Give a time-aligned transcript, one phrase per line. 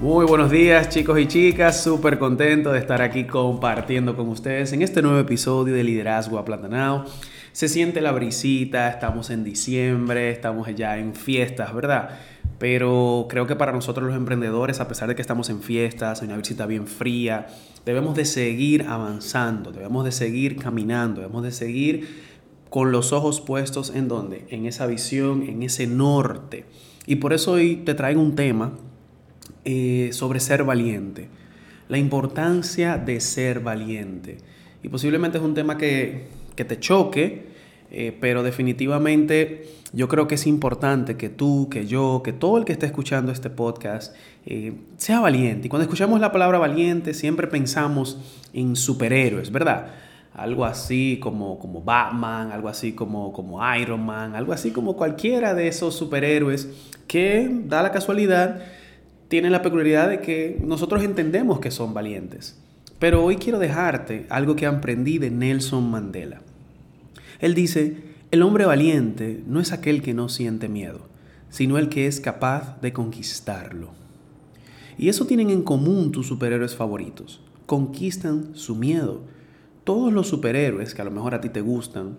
[0.00, 4.82] Muy buenos días chicos y chicas, súper contento de estar aquí compartiendo con ustedes en
[4.82, 7.04] este nuevo episodio de Liderazgo Aplatanado.
[7.50, 12.10] Se siente la brisita, estamos en diciembre, estamos ya en fiestas, ¿verdad?
[12.60, 16.28] Pero creo que para nosotros los emprendedores, a pesar de que estamos en fiestas, en
[16.28, 17.48] una visita bien fría,
[17.84, 22.28] debemos de seguir avanzando, debemos de seguir caminando, debemos de seguir
[22.70, 26.66] con los ojos puestos en donde, en esa visión, en ese norte.
[27.04, 28.74] Y por eso hoy te traigo un tema
[29.64, 31.28] eh, sobre ser valiente,
[31.88, 34.38] la importancia de ser valiente.
[34.82, 37.46] Y posiblemente es un tema que, te choque,
[37.90, 42.64] eh, pero definitivamente yo creo que es importante que tú, que yo, que todo el
[42.64, 44.14] que esté escuchando este podcast
[44.46, 45.66] eh, sea valiente.
[45.66, 48.18] Y cuando escuchamos la palabra valiente siempre pensamos
[48.52, 49.88] en superhéroes, ¿verdad?
[50.34, 55.54] Algo así como, como Batman, algo así como, como Iron Man, algo así como cualquiera
[55.54, 56.68] de esos superhéroes
[57.06, 58.62] que da la casualidad
[59.28, 62.58] tienen la peculiaridad de que nosotros entendemos que son valientes.
[62.98, 66.40] Pero hoy quiero dejarte algo que aprendí de Nelson Mandela.
[67.38, 67.96] Él dice,
[68.30, 71.06] el hombre valiente no es aquel que no siente miedo,
[71.50, 73.90] sino el que es capaz de conquistarlo.
[74.98, 77.40] Y eso tienen en común tus superhéroes favoritos.
[77.66, 79.20] Conquistan su miedo.
[79.84, 82.16] Todos los superhéroes que a lo mejor a ti te gustan,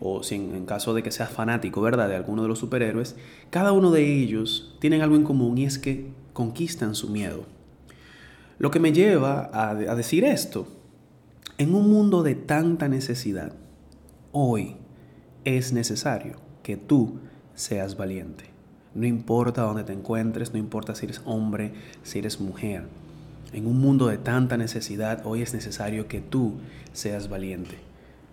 [0.00, 3.14] o si en, caso de que seas fanático, ¿verdad?, de alguno de los superhéroes,
[3.50, 7.46] cada uno de ellos tienen algo en común y es que conquistan su miedo.
[8.58, 10.68] Lo que me lleva a, decir esto,
[11.56, 13.52] en un mundo de tanta necesidad,
[14.32, 14.76] hoy
[15.44, 17.20] es necesario que tú
[17.54, 18.44] seas valiente.
[18.94, 21.72] No importa dónde te encuentres, no importa si eres hombre,
[22.02, 22.86] si eres mujer.
[23.52, 26.54] En un mundo de tanta necesidad, hoy es necesario que tú
[26.92, 27.78] seas valiente.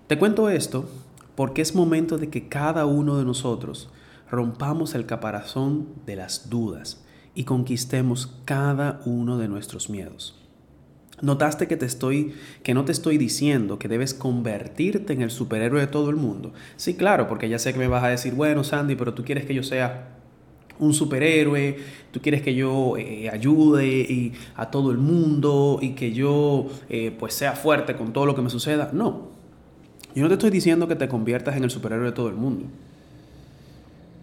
[0.08, 0.90] Te cuento esto
[1.36, 3.90] porque es momento de que cada uno de nosotros
[4.30, 10.36] rompamos el caparazón de las dudas y conquistemos cada uno de nuestros miedos.
[11.22, 12.34] ¿Notaste que te estoy
[12.64, 16.52] que no te estoy diciendo que debes convertirte en el superhéroe de todo el mundo?
[16.78, 19.46] Sí, claro, porque ya sé que me vas a decir, "Bueno, Sandy, pero tú quieres
[19.46, 20.18] que yo sea
[20.80, 21.78] un superhéroe,
[22.12, 27.36] tú quieres que yo eh, ayude a todo el mundo y que yo eh, pues
[27.36, 29.30] sea fuerte con todo lo que me suceda." No.
[30.16, 32.66] Yo no te estoy diciendo que te conviertas en el superhéroe de todo el mundo.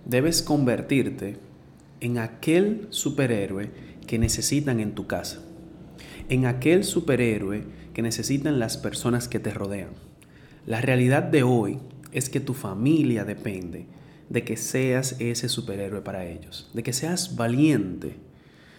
[0.04, 1.38] Debes convertirte
[2.00, 3.70] en aquel superhéroe
[4.06, 5.40] que necesitan en tu casa,
[6.28, 9.90] en aquel superhéroe que necesitan las personas que te rodean.
[10.66, 11.78] La realidad de hoy
[12.12, 13.86] es que tu familia depende
[14.28, 18.18] de que seas ese superhéroe para ellos, de que seas valiente.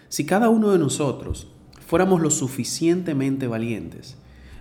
[0.08, 1.52] Si cada uno de nosotros
[1.86, 4.18] fuéramos lo suficientemente valientes,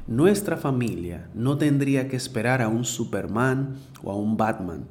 [0.07, 4.89] nuestra familia no tendría que esperar a un Superman o a un Batman,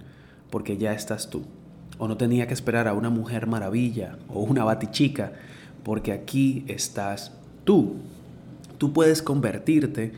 [0.51, 1.43] porque ya estás tú
[1.97, 5.33] o no tenía que esperar a una mujer maravilla o una batichica,
[5.83, 7.31] porque aquí estás
[7.63, 7.95] tú.
[8.77, 10.13] Tú puedes convertirte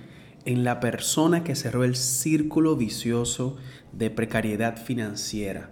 [0.45, 3.57] en la persona que cerró el círculo vicioso
[3.93, 5.71] de precariedad financiera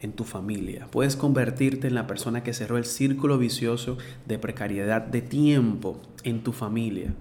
[0.00, 0.88] en tu familia.
[0.90, 6.42] Puedes convertirte en la persona que cerró el círculo vicioso de precariedad de tiempo en
[6.42, 7.14] tu familia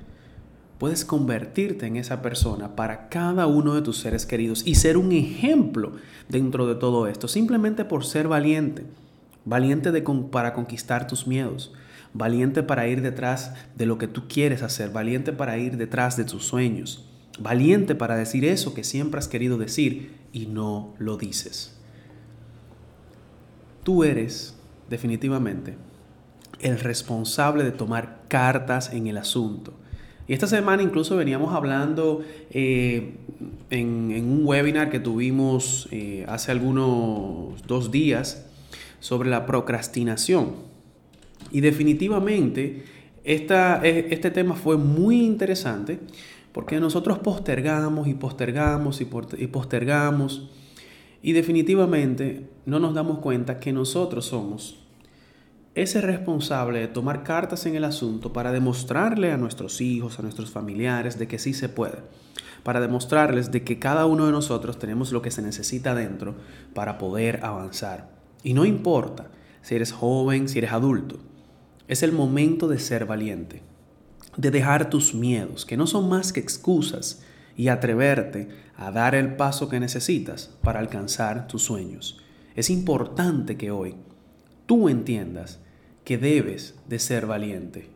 [0.82, 5.12] puedes convertirte en esa persona para cada uno de tus seres queridos y ser un
[5.12, 5.92] ejemplo
[6.28, 8.84] dentro de todo esto, simplemente por ser valiente,
[9.46, 9.92] valiente
[10.32, 11.72] para conquistar tus miedos,
[12.16, 16.24] valiente para ir detrás de lo que tú quieres hacer, valiente para ir detrás de
[16.24, 21.80] tus sueños, valiente para decir eso que siempre has querido decir y no lo dices.
[23.84, 24.56] Tú eres
[24.90, 25.78] definitivamente
[26.60, 29.76] el responsable de tomar cartas en el asunto
[30.34, 33.16] esta semana incluso veníamos hablando eh,
[33.70, 38.46] en, un webinar que tuvimos eh, hace algunos dos días
[39.00, 40.54] sobre la procrastinación.
[41.52, 42.86] Y definitivamente
[43.24, 46.00] e, este tema fue muy interesante
[46.52, 50.50] porque nosotros postergamos y postergamos y postergamos
[51.24, 54.78] y definitivamente no nos damos cuenta que nosotros somos
[55.74, 60.52] ese responsable de tomar cartas en el asunto para demostrarle a nuestros hijos, a nuestros
[60.52, 62.00] familiares, de que sí se puede.
[62.64, 66.36] Para demostrarles de que cada uno de nosotros tenemos lo que se necesita dentro
[66.74, 68.10] para poder avanzar.
[68.44, 69.32] Y no importa
[69.62, 71.20] si eres joven, si eres adulto.
[71.88, 73.64] Es el momento de ser valiente,
[74.38, 77.24] de dejar tus miedos, que no son más que excusas,
[77.56, 82.20] y atreverte a dar el paso que necesitas para alcanzar tus sueños.
[82.56, 83.96] Es importante que hoy
[84.66, 85.60] tú entiendas
[86.04, 87.88] que debes de ser valiente.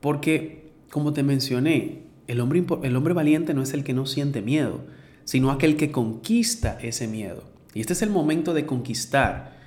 [0.00, 4.42] Porque, como te mencioné, el hombre, el hombre valiente no es el que no siente
[4.42, 4.84] miedo,
[5.24, 7.44] sino aquel que conquista ese miedo.
[7.74, 9.58] Y este es el momento de conquistar,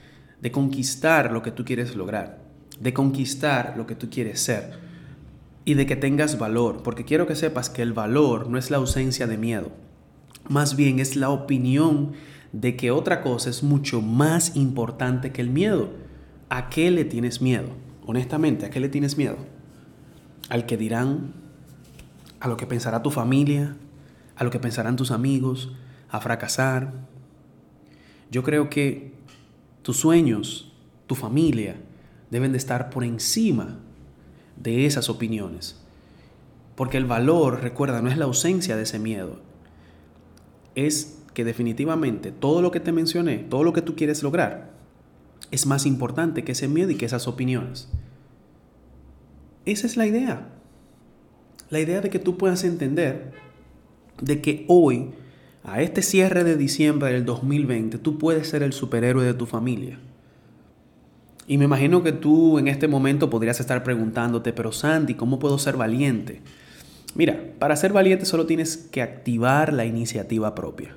[0.42, 2.42] de conquistar lo que tú quieres lograr,
[2.80, 4.80] de conquistar lo que tú quieres ser
[5.66, 8.78] y de que tengas valor, porque quiero que sepas que el valor no es la
[8.78, 9.72] ausencia de miedo,
[10.48, 12.14] más bien es la opinión
[12.54, 15.90] de que otra cosa es mucho más importante que el miedo.
[16.50, 17.70] ¿A qué le tienes miedo?
[18.06, 19.38] Honestamente, ¿a qué le tienes miedo?
[20.50, 21.34] ¿Al que dirán?
[22.40, 23.76] ¿A lo que pensará tu familia?
[24.38, 25.74] ¿A lo que pensarán tus amigos?
[26.10, 26.94] ¿A fracasar?
[28.32, 29.14] Yo creo que
[29.82, 30.72] tus sueños,
[31.06, 31.76] tu familia,
[32.32, 33.80] deben de estar por encima
[34.56, 35.82] de esas opiniones.
[36.76, 39.40] Porque el valor, recuerda, no es la ausencia de ese miedo.
[40.76, 44.77] Es que definitivamente todo lo que te mencioné, todo lo que tú quieres lograr,
[45.52, 47.90] es más importante que ese miedo y que esas opiniones.
[49.66, 50.50] Esa es la idea.
[51.70, 53.32] La idea de que tú puedas entender
[54.22, 55.12] de que hoy,
[55.64, 60.00] a este cierre de diciembre del 2020, tú puedes ser el superhéroe de tu familia.
[61.48, 65.58] Y me imagino que tú en este momento podrías estar preguntándote, pero Sandy, ¿cómo puedo
[65.58, 66.42] ser valiente?
[67.16, 70.96] Mira, para ser valiente solo tienes que activar la iniciativa propia,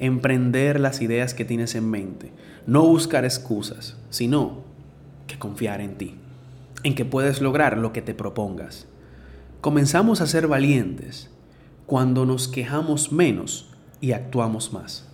[0.00, 2.32] emprender las ideas que tienes en mente,
[2.66, 4.64] no buscar excusas, sino
[5.26, 6.14] que confiar en ti,
[6.82, 8.86] en que puedes lograr lo que te propongas.
[9.60, 11.30] Comenzamos a ser valientes
[11.84, 13.68] cuando nos quejamos menos
[14.00, 15.06] y actuamos más.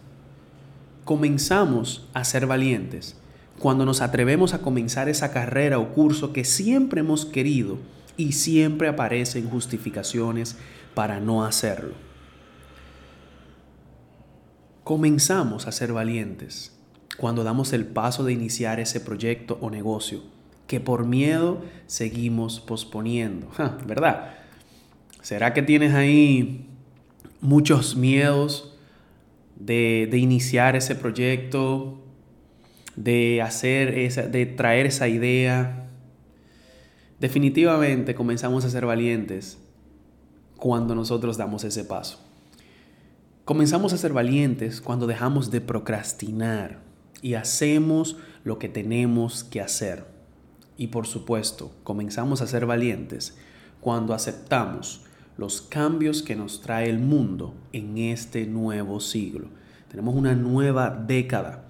[1.05, 3.17] Comenzamos a ser valientes
[3.59, 7.79] cuando nos atrevemos a comenzar esa carrera o curso que siempre hemos querido
[8.17, 10.57] y siempre aparecen justificaciones
[10.95, 12.06] para no hacerlo.
[14.87, 16.73] Comenzamos a ser valientes
[17.17, 20.23] cuando damos el paso de iniciar ese proyecto o negocio
[20.69, 23.49] que por miedo seguimos posponiendo,
[23.85, 24.35] ¿verdad?
[25.23, 26.69] ¿Será que tienes ahí
[27.41, 28.79] muchos miedos
[29.57, 31.99] de, de iniciar ese proyecto,
[32.95, 35.89] de hacer esa, de traer esa idea?
[37.19, 39.59] Definitivamente comenzamos a ser valientes
[40.57, 42.26] cuando nosotros damos ese paso.
[43.47, 46.81] Comenzamos a ser valientes cuando dejamos de procrastinar
[47.23, 50.05] y hacemos lo que tenemos que hacer.
[50.77, 53.39] Y por supuesto, comenzamos a ser valientes
[53.81, 55.05] cuando aceptamos
[55.37, 59.47] los cambios que nos trae el mundo en este nuevo siglo.
[59.93, 61.69] Tenemos una nueva década.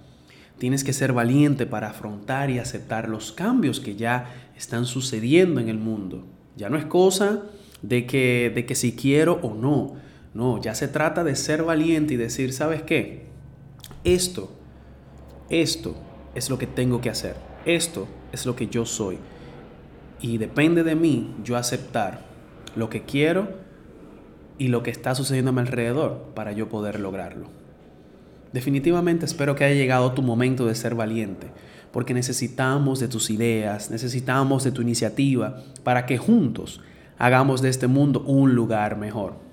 [0.57, 5.69] Tienes que ser valiente para afrontar y aceptar los cambios que ya están sucediendo en
[5.69, 6.25] el mundo.
[6.55, 7.43] Ya no es cosa
[7.83, 10.06] de que, de que si quiero o no.
[10.37, 13.25] No, ya se trata de ser valiente y decir, ¿sabes qué?
[14.03, 14.51] Esto,
[15.49, 15.95] esto
[16.35, 17.35] es lo que tengo que hacer.
[17.65, 19.17] Esto es lo que yo soy.
[20.21, 22.21] Y depende de mí yo aceptar
[22.75, 23.47] lo que quiero
[24.59, 27.47] y lo que está sucediendo a mi alrededor para yo poder lograrlo.
[28.53, 31.47] Definitivamente espero que haya llegado tu momento de ser valiente,
[31.91, 36.79] porque necesitamos de tus ideas, necesitamos de tu iniciativa para que juntos
[37.17, 39.46] hagamos de este mundo un lugar mejor.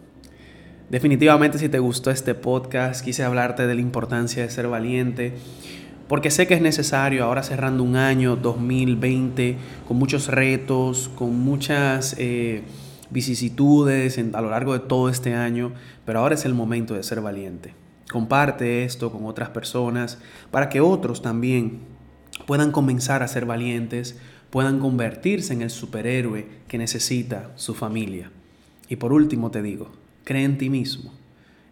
[0.94, 5.34] Definitivamente si te gustó este podcast, quise hablarte de la importancia de ser valiente,
[6.06, 9.56] porque sé que es necesario ahora cerrando un año 2020
[9.88, 12.14] con muchos retos, con muchas...
[12.18, 12.62] Eh,
[13.10, 15.72] vicisitudes a lo largo de todo este año,
[16.04, 17.74] pero ahora es el momento de ser valiente.
[18.10, 20.18] Comparte esto con otras personas
[20.50, 21.80] para que otros también
[22.46, 24.18] puedan comenzar a ser valientes,
[24.50, 28.30] puedan convertirse en el superhéroe que necesita su familia.
[28.88, 29.92] Y por último te digo,
[30.25, 31.12] cree en ti mismo.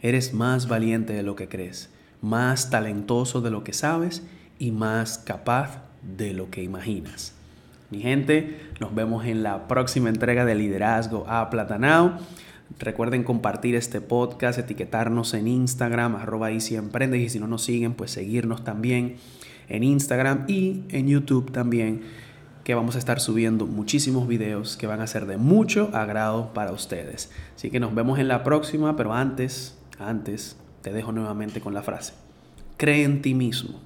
[0.00, 1.90] Eres más valiente de lo que crees,
[2.20, 4.22] más talentoso de lo que sabes
[4.58, 7.34] y más capaz de lo que imaginas.
[7.90, 12.18] Mi gente, nos vemos en la próxima entrega de Liderazgo a Platanao.
[12.78, 17.94] Recuerden compartir este podcast, etiquetarnos en Instagram, arroba y si y si no nos siguen,
[17.94, 19.16] pues seguirnos también
[19.68, 22.02] en Instagram y en YouTube también,
[22.64, 26.72] que vamos a estar subiendo muchísimos videos que van a ser de mucho agrado para
[26.72, 27.30] ustedes.
[27.56, 31.82] Así que nos vemos en la próxima, pero antes, antes, te dejo nuevamente con la
[31.82, 32.14] frase.
[32.76, 33.80] Cree en ti mismo.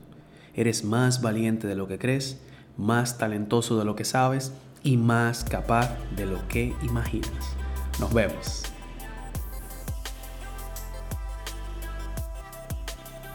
[0.55, 2.41] Eres más valiente de lo que crees
[2.77, 4.53] más talentoso de lo que sabes
[4.83, 7.57] y más capaz de lo que imaginas.
[7.99, 8.76] Nos vemos.